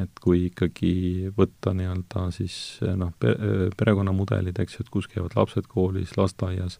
[0.00, 2.56] et kui ikkagi võtta nii-öelda siis
[2.98, 6.78] noh, perekonnamudelid, eks ju, et kus käivad lapsed koolis, lasteaias,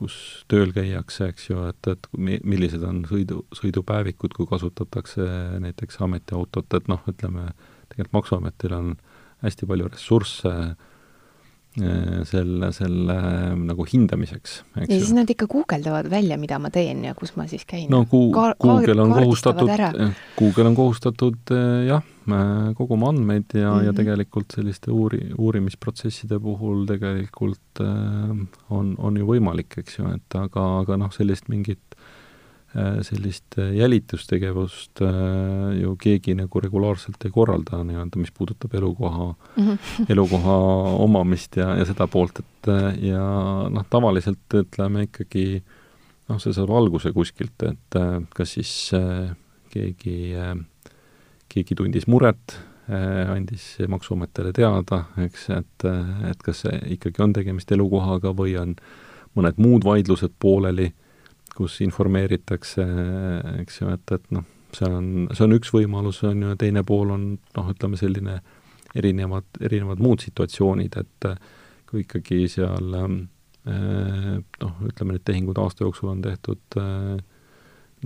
[0.00, 0.16] kus
[0.48, 5.28] tööl käiakse, eks ju, et, et millised on sõidu, sõidupäevikud, kui kasutatakse
[5.62, 7.50] näiteks ametiautot, et noh, ütleme,
[7.92, 8.92] tegelikult Maksuametil on
[9.44, 10.94] hästi palju ressursse äh, Äh,
[12.24, 13.16] selle, selle
[13.60, 15.00] nagu hindamiseks, eks ja ju.
[15.04, 17.90] siis nad ikka guugeldavad välja, mida ma teen ja kus ma siis käin.
[17.92, 19.72] no Gu-, Google on kohustatud,
[20.38, 21.54] Google on kohustatud
[21.86, 22.04] jah,
[22.74, 23.84] koguma andmeid ja mm, -hmm.
[23.84, 23.96] ja mhm.
[23.96, 30.80] tegelikult selliste uuri-, uurimisprotsesside puhul tegelikult äh, on, on ju võimalik, eks ju, et aga,
[30.80, 31.85] aga noh, sellist mingit Äh,
[33.02, 39.66] sellist äh, jälitustegevust äh, ju keegi nagu regulaarselt ei korralda nii-öelda, mis puudutab elukoha mm,
[39.66, 40.06] -hmm.
[40.12, 40.56] elukoha
[41.06, 43.22] omamist ja, ja seda poolt, et ja
[43.70, 45.62] noh, tavaliselt ütleme ikkagi
[46.28, 47.98] noh, see saab alguse kuskilt, et
[48.34, 48.90] kas siis
[49.70, 50.34] keegi,
[51.48, 55.86] keegi tundis muret, andis Maksuametile teada, eks, et,
[56.30, 58.74] et kas ikkagi on tegemist elukohaga või on
[59.38, 60.90] mõned muud vaidlused pooleli
[61.56, 62.84] kus informeeritakse,
[63.62, 64.44] eks ju, et, et noh,
[64.76, 68.40] see on, see on üks võimalus, on ju, ja teine pool on noh, ütleme selline
[68.96, 71.30] erinevad, erinevad muud situatsioonid, et
[71.86, 73.16] kui ikkagi seal äh,
[73.64, 77.16] noh, ütleme, need tehingud aasta jooksul on tehtud äh,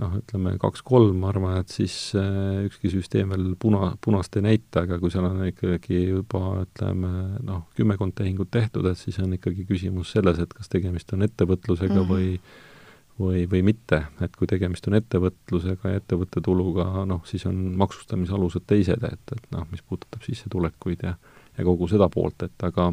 [0.01, 4.85] noh, ütleme kaks-kolm, ma arvan, et siis äh, ükski süsteem veel puna, punast ei näita,
[4.85, 7.13] aga kui seal on ikkagi juba ütleme
[7.47, 11.97] noh, kümmekond tehingut tehtud, et siis on ikkagi küsimus selles, et kas tegemist on ettevõtlusega
[11.97, 12.11] mm -hmm.
[12.11, 12.69] või
[13.19, 18.65] või, või mitte, et kui tegemist on ettevõtlusega ja ettevõtte tuluga, noh, siis on maksustamisalused
[18.67, 21.15] teised, et, et noh, mis puudutab sissetulekuid ja,
[21.57, 22.91] ja kogu seda poolt, et aga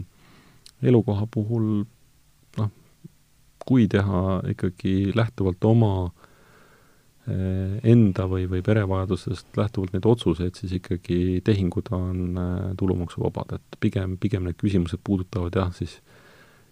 [0.83, 1.69] elukoha puhul
[2.59, 2.73] noh,
[3.67, 4.23] kui teha
[4.55, 5.93] ikkagi lähtuvalt oma
[7.29, 13.81] eh, enda või, või perevajadusest lähtuvalt neid otsuseid, siis ikkagi tehingud on eh, tulumaksuvabad, et
[13.81, 16.01] pigem, pigem need küsimused puudutavad jah, siis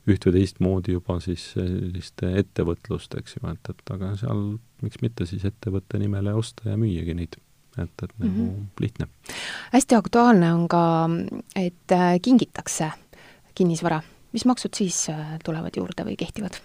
[0.07, 4.45] üht või teistmoodi juba siis sellist ettevõtlust, eks ju, et, et aga seal
[4.85, 7.41] miks mitte siis ettevõtte nimele osta ja müüagi neid
[7.77, 8.39] et, et mm -hmm.
[8.39, 9.09] nagu lihtne.
[9.73, 11.11] hästi aktuaalne on ka,
[11.57, 12.91] et kingitakse
[13.55, 16.61] kinnisvara, mis maksud siis äh, tulevad juurde või kehtivad?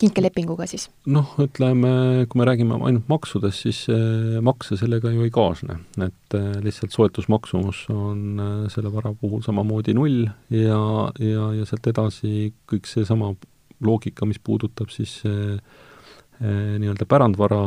[0.00, 0.88] Kinkelepinguga siis?
[1.10, 1.92] noh, ütleme,
[2.30, 6.94] kui me räägime ainult maksudest, siis äh, makse sellega ju ei kaasne, et äh, lihtsalt
[6.94, 10.82] soetusmaksumus on äh, selle vara puhul samamoodi null ja,
[11.22, 13.32] ja, ja sealt edasi kõik seesama
[13.84, 15.18] loogika, mis puudutab siis
[16.40, 17.58] nii-öelda pärandvara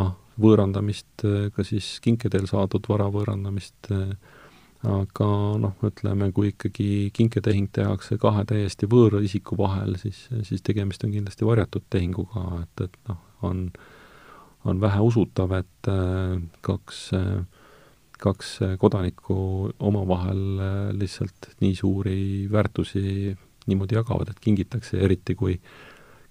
[0.41, 3.91] võõrandamist, ka siis kinkedel saadud vara võõrandamist
[4.85, 5.27] aga
[5.61, 11.15] noh, ütleme, kui ikkagi kinketehing tehakse kahe täiesti võõra isiku vahel, siis, siis tegemist on
[11.15, 13.63] kindlasti varjatud tehinguga, et, et noh, on,
[14.69, 17.01] on vähe usutav, et äh, kaks,
[18.21, 19.39] kaks kodanikku
[19.79, 23.35] omavahel äh, lihtsalt nii suuri väärtusi
[23.67, 25.57] niimoodi jagavad, et kingitakse, eriti kui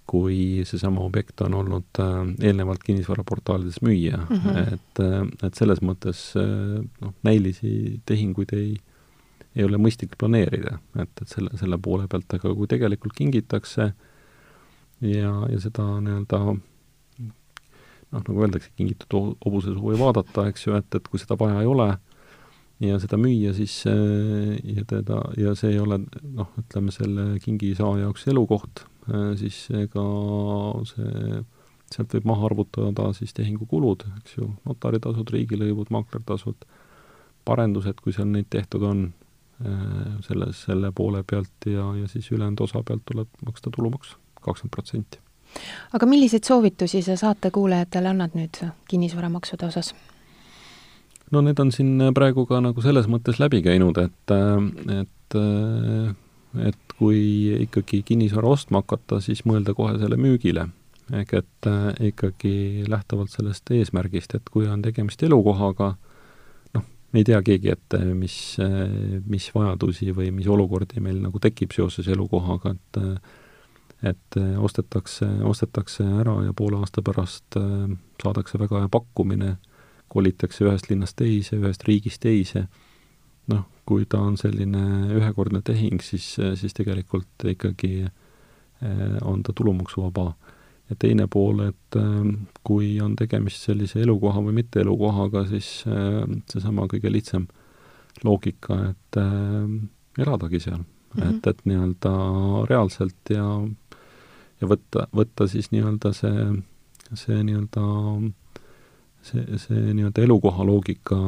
[0.07, 4.75] kui seesama objekt on olnud äh, eelnevalt kinnisvaraportaalides müüa mm, -hmm.
[4.75, 8.77] et, äh, et selles mõttes äh, noh, näilisi tehinguid ei,
[9.57, 13.93] ei ole mõistlik planeerida, et, et selle, selle poole pealt, aga kui tegelikult kingitakse
[15.01, 20.95] ja, ja seda nii-öelda noh, nagu öeldakse, kingitud hobuse suhu ei vaadata, eks ju, et,
[20.95, 21.91] et kui seda vaja ei ole
[22.81, 23.83] ja seda müüa, siis
[24.77, 28.85] ja teda, ja see ei ole noh, ütleme selle kingisaaja jaoks elukoht,
[29.39, 30.05] siis ega
[30.89, 31.43] see,
[31.93, 36.67] sealt võib maha arvutada siis tehingukulud, eks ju, notaritasud, riigilõivud, maaklertasud,
[37.47, 39.05] parendused, kui seal neid tehtud on,
[39.63, 44.75] äh, selle, selle poole pealt ja, ja siis ülejäänud osa pealt tuleb maksta tulumaks, kakskümmend
[44.75, 45.23] protsenti.
[45.95, 48.59] aga milliseid soovitusi sa saatekuulajatele annad nüüd
[48.91, 49.95] kinnisvaramaksude osas?
[51.31, 54.35] no need on siin praegu ka nagu selles mõttes läbi käinud, et,
[55.01, 55.39] et
[56.65, 57.21] et kui
[57.67, 60.69] ikkagi kinnisvara ostma hakata, siis mõelda kohe selle müügile.
[61.13, 65.93] ehk et äh, ikkagi lähtuvalt sellest eesmärgist, et kui on tegemist elukohaga,
[66.75, 71.77] noh, ei tea keegi ette, mis, äh, mis vajadusi või mis olukordi meil nagu tekib
[71.77, 73.03] seoses elukohaga, et
[74.05, 77.87] et ostetakse, ostetakse ära ja poole aasta pärast äh,
[78.23, 79.57] saadakse väga hea pakkumine,
[80.09, 82.67] kolitakse ühest linnast teise, ühest riigist teise
[83.53, 90.33] noh, kui ta on selline ühekordne tehing, siis, siis tegelikult ikkagi eh, on ta tulumaksuvaba.
[90.91, 92.33] ja teine pool, et eh,
[92.63, 97.47] kui on tegemist sellise elukoha või mitte elukohaga, siis eh, seesama kõige lihtsam
[98.25, 99.19] loogika, et
[100.19, 100.87] eladagi seal mm,
[101.21, 101.29] -hmm.
[101.29, 102.13] et, et nii-öelda
[102.71, 103.45] reaalselt ja
[104.61, 106.47] ja võtta, võtta siis nii-öelda see,
[107.13, 107.85] see nii-öelda
[109.23, 111.19] see, see nii-öelda elukoha loogika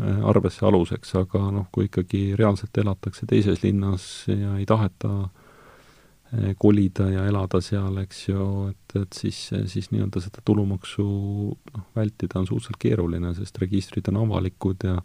[0.00, 7.08] arvesse aluseks, aga noh, kui ikkagi reaalselt elatakse teises linnas ja ei taheta äh, kolida
[7.10, 9.40] ja elada seal, eks ju, et, et siis,
[9.72, 11.06] siis nii-öelda seda tulumaksu
[11.54, 15.00] noh, vältida on suhteliselt keeruline, sest registrid on avalikud ja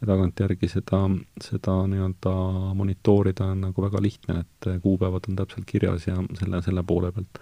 [0.00, 1.04] ja tagantjärgi seda,
[1.40, 2.32] seda nii-öelda
[2.76, 7.40] monitoorida on nagu väga lihtne, et kuupäevad on täpselt kirjas ja selle, selle poole pealt.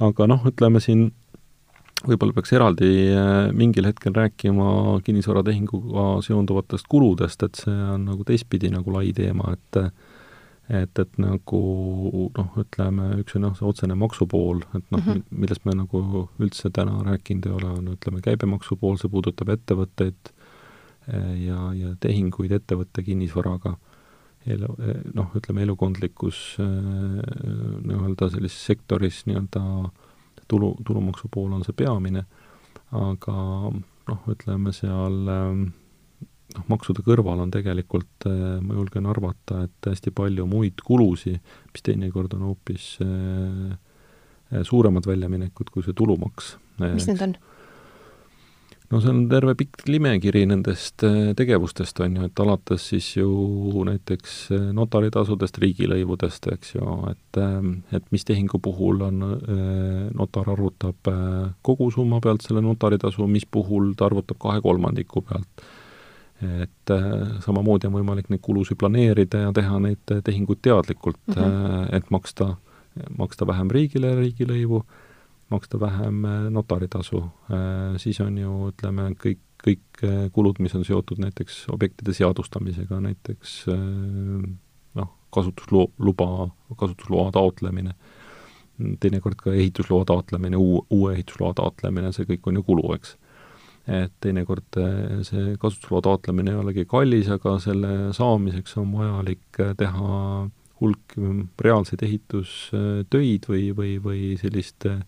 [0.00, 1.10] aga noh, ütleme siin
[2.06, 8.70] võib-olla peaks eraldi äh, mingil hetkel rääkima kinnisvaratehinguga seonduvatest kuludest, et see on nagu teistpidi
[8.74, 9.82] nagu lai teema, et
[10.68, 11.58] et, et nagu
[12.36, 16.28] noh, ütleme, üks on jah, see otsene maksupool, et noh mm -hmm., millest me nagu
[16.38, 20.32] üldse täna rääkinud ei ole, on ütleme, käibemaksu pool, see puudutab ettevõtteid
[21.08, 23.78] äh, ja, ja tehinguid ettevõtte kinnisvaraga
[24.46, 24.68] elu,
[25.14, 26.68] noh, ütleme elukondlikus äh,
[27.88, 30.07] nii-öelda sellises sektoris nii-öelda äh,
[30.48, 32.24] tulu, tulumaksu pool on see peamine,
[32.96, 33.36] aga
[34.08, 35.66] noh, ütleme seal ähm,
[36.56, 41.84] noh, maksude kõrval on tegelikult, äh, ma julgen arvata, et hästi palju muid kulusid, mis
[41.86, 43.76] teinekord on hoopis äh,
[44.52, 46.56] äh, suuremad väljaminekud kui see tulumaks.
[46.80, 47.36] mis need on?
[48.88, 53.28] No see on terve pikk nimekiri nendest äh, tegevustest, on ju, et alates siis ju
[53.88, 60.48] näiteks äh, notaritasudest, riigilõivudest, eks ju, et ähm, et mis tehingu puhul on, äh, notar
[60.54, 61.12] arvutab
[61.66, 65.68] kogusumma pealt selle notaritasu, mis puhul ta arvutab kahe kolmandiku pealt.
[66.38, 66.90] et
[67.42, 71.96] samamoodi on võimalik neid kulusid planeerida ja teha neid tehinguid teadlikult mm, -hmm.
[71.96, 72.46] et maksta,
[73.18, 74.84] maksta vähem riigile riigilõivu
[75.50, 77.18] maksta vähem äh, notaritasu,
[77.50, 83.00] äh, siis on ju ütleme, kõik, kõik äh, kulud, mis on seotud näiteks objektide seadustamisega,
[83.04, 86.28] näiteks noh, kasutusluba, luba,
[86.76, 87.94] kasutusloa taotlemine,
[89.00, 93.16] teinekord ka ehitusloa taotlemine, uu, uue ehitusloa taotlemine, see kõik on ju kulu, eks.
[93.88, 94.78] et teinekord
[95.26, 100.20] see kasutusloa taotlemine ei olegi kallis, aga selle saamiseks on vajalik teha
[100.78, 101.16] hulk
[101.64, 105.00] reaalseid ehitustöid või, või, või sellist äh,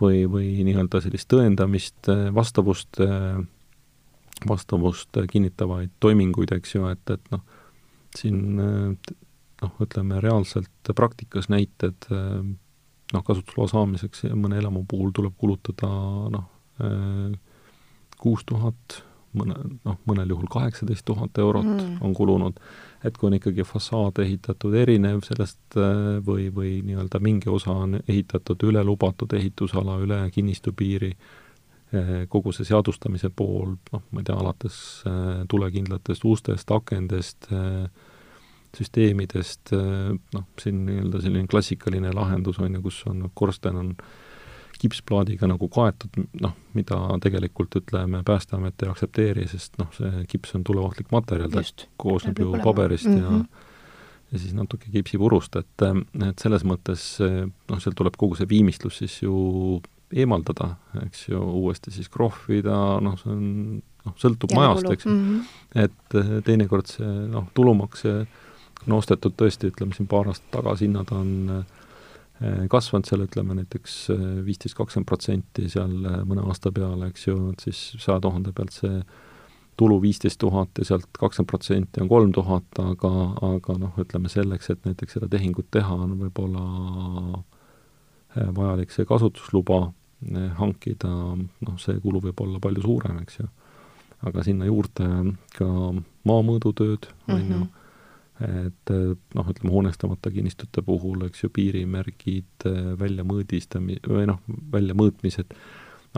[0.00, 3.00] või, või nii-öelda sellist tõendamist, vastavust,
[4.48, 7.42] vastavust kinnitavaid toiminguid, eks ju, et, et noh,
[8.16, 15.90] siin noh, ütleme reaalselt praktikas näited noh, kasutusloa saamiseks mõne elamu puhul tuleb kulutada
[16.34, 16.48] noh,
[18.18, 19.00] kuus tuhat,
[19.38, 19.56] mõne,
[19.86, 21.98] noh, mõnel juhul kaheksateist tuhat eurot mm.
[22.04, 22.60] on kulunud
[23.04, 27.98] et kui on ikkagi fassaad ehitatud erinev sellest äh, või, või nii-öelda mingi osa on
[28.00, 31.12] ehitatud üle lubatud ehitusala, üle kinnistu piiri,
[31.94, 37.50] äh, kogu see seadustamise pool, noh, ma ei tea, alates äh, tulekindlatest ustest, akendest,
[38.78, 39.70] süsteemidest,
[40.34, 43.94] noh, siin nii-öelda selline klassikaline lahendus on ju, kus on korsten on
[44.78, 50.64] kipsplaadiga nagu kaetud, noh, mida tegelikult ütleme, Päästeamet ei aktsepteeri, sest noh, see kips on
[50.66, 51.64] tuleohtlik materjal, ta
[52.00, 53.22] koosneb ju paberist mm -hmm.
[53.22, 53.66] ja mhm.
[54.32, 55.84] ja siis natuke kipsipurust, et,
[56.28, 59.80] et selles mõttes noh, sealt tuleb kogu see viimistlus siis ju
[60.12, 65.24] eemaldada, eks ju, uuesti siis krohvida, noh, see on noh, sõltub ja majast, eks mm.
[65.24, 65.84] -hmm.
[65.84, 68.04] et teinekord see noh, tulumaks
[68.86, 71.77] on ostetud tõesti, ütleme siin paar aastat tagasi, hinnad on äh, Eh,
[72.70, 77.38] kasvanud seal ütleme näiteks eh, viisteist, kakskümmend protsenti seal eh, mõne aasta peale, eks ju,
[77.52, 79.00] et siis saja tuhande pealt see
[79.78, 83.12] tulu viisteist tuhat ja sealt kakskümmend protsenti on kolm tuhat, aga,
[83.46, 87.42] aga noh, ütleme selleks, et näiteks seda tehingut teha, on võib-olla
[88.54, 89.88] vajalik see kasutusluba
[90.58, 93.46] hankida, noh, see kulu võib olla palju suurem, eks ju.
[94.26, 95.06] aga sinna juurde
[95.54, 95.68] ka
[96.26, 97.77] maamõõdutööd, on ju, mhm.
[98.44, 98.92] Et
[99.34, 102.66] noh, ütleme hoonestamata kinnistute puhul, eks ju, piirimärgid,
[103.00, 104.38] väljamõõdistami-, või noh,
[104.72, 105.56] väljamõõtmised,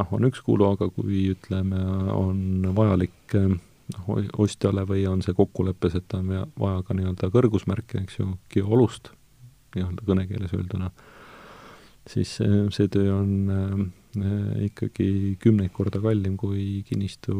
[0.01, 1.81] noh, on üks kulu, aga kui ütleme,
[2.13, 4.11] on vajalik noh,
[4.43, 6.29] ostjale või on see kokkuleppes, et on
[6.61, 9.13] vaja ka nii-öelda kõrgusmärke, eks ju, geolust,
[9.77, 10.93] nii-öelda kõnekeeles öelduna,
[12.11, 13.81] siis see töö on äh,
[14.67, 17.35] ikkagi kümneid korda kallim kui kinnistu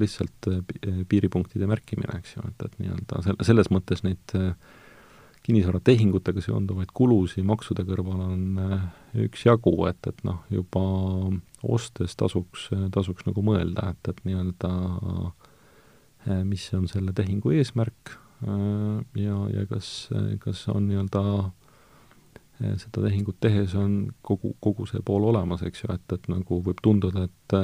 [0.00, 4.52] lihtsalt äh, piiripunktide märkimine, eks ju, et, et nii-öelda selle, selles mõttes neid äh,
[5.42, 8.42] kinnisvaratehingutega seonduvaid kulusid maksude kõrval on
[9.24, 10.82] üksjagu, et, et noh, juba
[11.66, 14.70] ostes tasuks, tasuks nagu mõelda, et, et nii-öelda
[16.46, 18.12] mis on selle tehingu eesmärk
[19.18, 19.88] ja, ja kas,
[20.44, 21.24] kas on nii-öelda
[22.62, 26.82] seda tehingut tehes on kogu, kogu see pool olemas, eks ju, et, et nagu võib
[26.84, 27.58] tunduda, et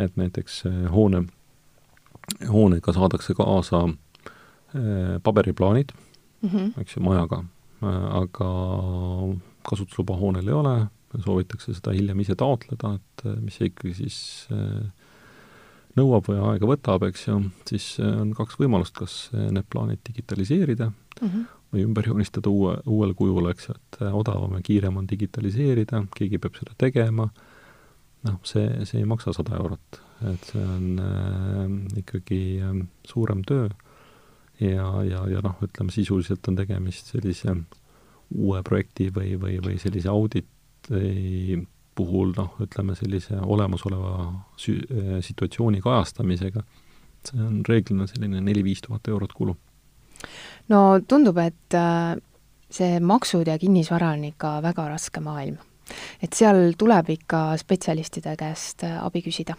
[0.00, 0.62] et näiteks
[0.94, 1.24] hoone,
[2.48, 6.80] hoonega saadakse kaasa eh, paberiplaanid mm, -hmm.
[6.80, 7.42] eks ju, majaga,
[8.22, 8.48] aga
[9.68, 10.74] kasutusluba hoonel ei ole,
[11.24, 14.86] soovitakse seda hiljem ise taotleda, et mis see ikkagi siis eh,
[15.98, 21.28] nõuab või aega võtab, eks ju, siis on kaks võimalust, kas need plaanid digitaliseerida mm
[21.28, 26.04] -hmm või ümber joonistada uue, uuel kujul, eks et äh, odavam ja kiirem on digitaliseerida,
[26.16, 27.28] keegi peab seda tegema,
[28.26, 30.00] noh, see, see ei maksa sada eurot,
[30.32, 31.62] et see on äh,
[32.02, 33.68] ikkagi äh, suurem töö.
[34.60, 37.54] Ja, ja, ja noh, ütleme sisuliselt on tegemist sellise
[38.36, 41.62] uue projekti või, või, või sellise auditi
[41.96, 44.12] puhul noh, ütleme sellise olemasoleva
[44.60, 46.64] sü-, äh, situatsiooni kajastamisega,
[47.24, 49.56] see on reeglina selline neli-viis tuhat eurot kulu
[50.68, 52.14] no tundub, et äh,
[52.70, 55.58] see maksud ja kinnisvara on ikka väga raske maailm.
[56.22, 59.56] et seal tuleb ikka spetsialistide käest äh, abi küsida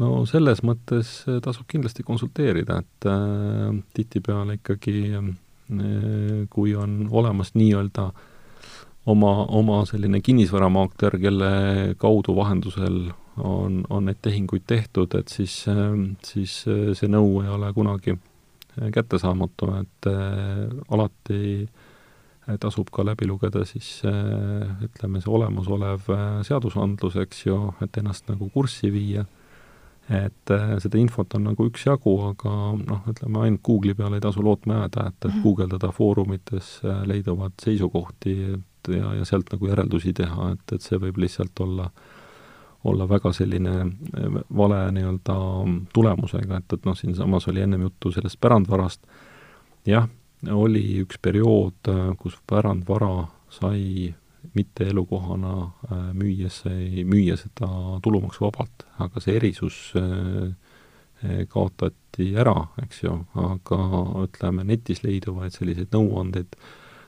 [0.00, 5.30] no selles mõttes äh, tasub kindlasti konsulteerida, et äh, tihtipeale ikkagi äh,
[6.50, 8.10] kui on olemas nii-öelda
[9.10, 11.50] oma, oma selline kinnisvaramaakler, kelle
[12.00, 13.04] kaudu vahendusel
[13.38, 15.94] on, on neid tehinguid tehtud, et siis äh,,
[16.26, 18.16] siis see nõu ei ole kunagi
[18.94, 26.08] kättesaamatu, et äh, alati äh, tasub ka läbi lugeda siis äh, ütleme, see olemasolev
[26.46, 29.26] seadusandlus, eks ju, et ennast nagu kurssi viia,
[30.10, 30.50] et
[30.82, 35.04] seda infot on nagu üksjagu, aga noh, ütleme ainult Google'i peale ei tasu lootma jääda,
[35.12, 35.42] et, et mhm.
[35.44, 41.20] guugeldada foorumites leiduvad seisukohti et ja, ja sealt nagu järeldusi teha, et, et see võib
[41.20, 42.09] lihtsalt olla äh,
[42.84, 45.36] olla väga selline eh, vale nii-öelda
[45.94, 49.04] tulemusega, et, et noh, siinsamas oli ennem juttu sellest pärandvarast,
[49.88, 50.08] jah,
[50.50, 54.14] oli üks periood, eh, kus pärandvara sai
[54.56, 55.54] mitte elukohana
[55.90, 56.62] eh, müües,
[57.04, 57.70] müüa seda
[58.02, 59.80] tulumaksuvabalt, aga see erisus
[61.52, 63.76] kaotati ära, eks ju, aga
[64.22, 66.56] ütleme, netis leiduvaid selliseid nõuandeid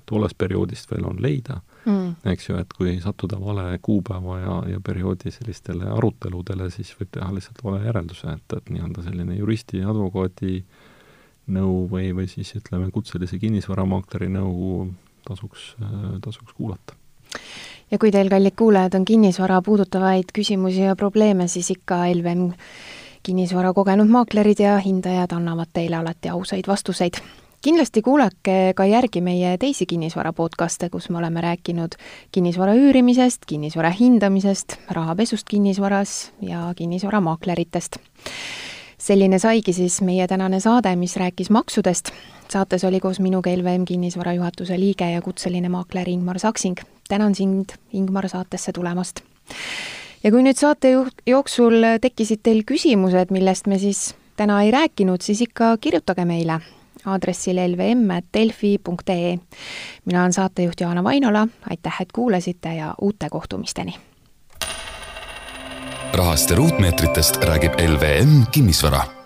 [0.06, 4.80] tollest perioodist veel on leida mm., eks ju, et kui sattuda vale kuupäeva ja, ja
[4.84, 10.62] perioodi sellistele aruteludele, siis võib teha lihtsalt vale järelduse, et, et nii-öelda selline juristi, advokaadi
[11.52, 14.88] nõu või, või siis ütleme, kutselise kinnisvaramaakleri nõu
[15.26, 15.72] tasuks,
[16.24, 16.98] tasuks kuulata
[17.92, 22.48] ja kui teil, kallid kuulajad, on kinnisvara puudutavaid küsimusi ja probleeme, siis ikka LVM
[23.22, 27.20] kinnisvara kogenud maaklerid ja hindajad annavad teile alati ausaid vastuseid
[27.62, 31.94] kindlasti kuulake ka järgi meie teisi kinnisvara podcast'e, kus me oleme rääkinud
[32.34, 37.96] kinnisvara üürimisest, kinnisvara hindamisest, rahapesust kinnisvaras ja kinnisvaramaakleritest.
[38.98, 42.10] selline saigi siis meie tänane saade, mis rääkis maksudest.
[42.48, 46.76] saates oli koos minuga LVM kinnisvara juhatuse liige ja kutseline maakler Ingmar Saksing.
[47.08, 49.20] tänan sind, Ingmar, saatesse tulemast
[50.24, 50.88] ja kui nüüd saate
[51.26, 56.60] jooksul tekkisid teil küsimused, millest me siis täna ei rääkinud, siis ikka kirjutage meile
[57.06, 59.38] aadressil lvm.delfi.ee.
[60.04, 63.94] mina olen saatejuht Joana Vainola, aitäh, et kuulasite ja uute kohtumisteni!
[66.12, 69.21] rahast ja ruutmeetritest räägib LVM Kinnisvara